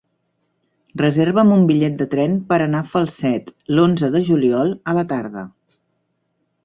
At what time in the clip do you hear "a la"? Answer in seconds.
4.95-5.05